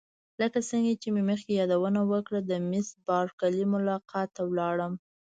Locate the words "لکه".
0.41-0.59